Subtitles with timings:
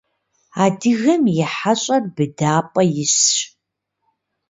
[0.63, 3.29] Адыгэм и хьэщӏэр быдапӏэ исщ.